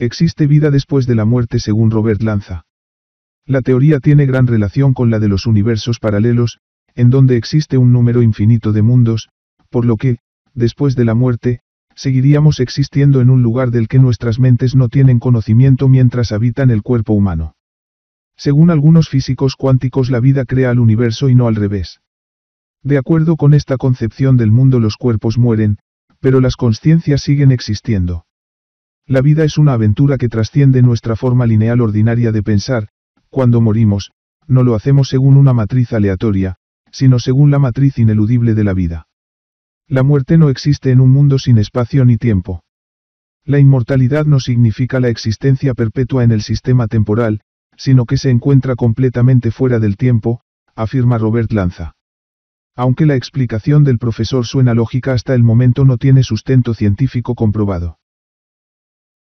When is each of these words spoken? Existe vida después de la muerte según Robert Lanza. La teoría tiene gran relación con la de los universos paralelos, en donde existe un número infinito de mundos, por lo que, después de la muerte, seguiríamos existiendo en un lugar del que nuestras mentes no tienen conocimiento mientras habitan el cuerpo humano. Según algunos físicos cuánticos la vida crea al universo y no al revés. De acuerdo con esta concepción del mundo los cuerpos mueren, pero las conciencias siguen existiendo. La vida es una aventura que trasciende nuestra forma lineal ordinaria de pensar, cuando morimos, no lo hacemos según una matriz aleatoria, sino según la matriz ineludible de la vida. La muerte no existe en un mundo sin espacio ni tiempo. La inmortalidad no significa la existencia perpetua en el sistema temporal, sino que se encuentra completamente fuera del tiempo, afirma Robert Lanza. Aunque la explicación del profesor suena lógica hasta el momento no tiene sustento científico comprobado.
Existe 0.00 0.46
vida 0.46 0.70
después 0.70 1.06
de 1.06 1.14
la 1.14 1.26
muerte 1.26 1.58
según 1.58 1.90
Robert 1.90 2.22
Lanza. 2.22 2.64
La 3.44 3.60
teoría 3.60 4.00
tiene 4.00 4.24
gran 4.24 4.46
relación 4.46 4.94
con 4.94 5.10
la 5.10 5.18
de 5.18 5.28
los 5.28 5.44
universos 5.44 5.98
paralelos, 5.98 6.58
en 6.94 7.10
donde 7.10 7.36
existe 7.36 7.76
un 7.76 7.92
número 7.92 8.22
infinito 8.22 8.72
de 8.72 8.80
mundos, 8.80 9.28
por 9.68 9.84
lo 9.84 9.98
que, 9.98 10.16
después 10.54 10.96
de 10.96 11.04
la 11.04 11.14
muerte, 11.14 11.60
seguiríamos 11.94 12.60
existiendo 12.60 13.20
en 13.20 13.28
un 13.28 13.42
lugar 13.42 13.70
del 13.70 13.88
que 13.88 13.98
nuestras 13.98 14.38
mentes 14.38 14.74
no 14.74 14.88
tienen 14.88 15.18
conocimiento 15.18 15.86
mientras 15.86 16.32
habitan 16.32 16.70
el 16.70 16.80
cuerpo 16.80 17.12
humano. 17.12 17.54
Según 18.38 18.70
algunos 18.70 19.10
físicos 19.10 19.54
cuánticos 19.54 20.10
la 20.10 20.20
vida 20.20 20.46
crea 20.46 20.70
al 20.70 20.80
universo 20.80 21.28
y 21.28 21.34
no 21.34 21.46
al 21.46 21.56
revés. 21.56 22.00
De 22.82 22.96
acuerdo 22.96 23.36
con 23.36 23.52
esta 23.52 23.76
concepción 23.76 24.38
del 24.38 24.50
mundo 24.50 24.80
los 24.80 24.96
cuerpos 24.96 25.36
mueren, 25.36 25.76
pero 26.20 26.40
las 26.40 26.56
conciencias 26.56 27.20
siguen 27.20 27.52
existiendo. 27.52 28.24
La 29.10 29.22
vida 29.22 29.42
es 29.42 29.58
una 29.58 29.72
aventura 29.72 30.18
que 30.18 30.28
trasciende 30.28 30.82
nuestra 30.82 31.16
forma 31.16 31.44
lineal 31.44 31.80
ordinaria 31.80 32.30
de 32.30 32.44
pensar, 32.44 32.90
cuando 33.28 33.60
morimos, 33.60 34.12
no 34.46 34.62
lo 34.62 34.76
hacemos 34.76 35.08
según 35.08 35.36
una 35.36 35.52
matriz 35.52 35.92
aleatoria, 35.92 36.58
sino 36.92 37.18
según 37.18 37.50
la 37.50 37.58
matriz 37.58 37.98
ineludible 37.98 38.54
de 38.54 38.62
la 38.62 38.72
vida. 38.72 39.08
La 39.88 40.04
muerte 40.04 40.38
no 40.38 40.48
existe 40.48 40.92
en 40.92 41.00
un 41.00 41.10
mundo 41.10 41.40
sin 41.40 41.58
espacio 41.58 42.04
ni 42.04 42.18
tiempo. 42.18 42.62
La 43.44 43.58
inmortalidad 43.58 44.26
no 44.26 44.38
significa 44.38 45.00
la 45.00 45.08
existencia 45.08 45.74
perpetua 45.74 46.22
en 46.22 46.30
el 46.30 46.42
sistema 46.42 46.86
temporal, 46.86 47.40
sino 47.76 48.04
que 48.04 48.16
se 48.16 48.30
encuentra 48.30 48.76
completamente 48.76 49.50
fuera 49.50 49.80
del 49.80 49.96
tiempo, 49.96 50.42
afirma 50.76 51.18
Robert 51.18 51.50
Lanza. 51.50 51.96
Aunque 52.76 53.06
la 53.06 53.16
explicación 53.16 53.82
del 53.82 53.98
profesor 53.98 54.46
suena 54.46 54.72
lógica 54.72 55.14
hasta 55.14 55.34
el 55.34 55.42
momento 55.42 55.84
no 55.84 55.96
tiene 55.96 56.22
sustento 56.22 56.74
científico 56.74 57.34
comprobado. 57.34 57.99